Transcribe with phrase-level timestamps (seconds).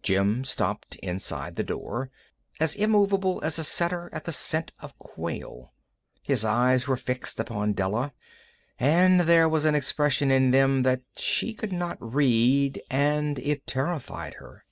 [0.00, 2.08] Jim stopped inside the door,
[2.60, 5.72] as immovable as a setter at the scent of quail.
[6.22, 8.12] His eyes were fixed upon Della,
[8.78, 14.34] and there was an expression in them that she could not read, and it terrified
[14.34, 14.64] her.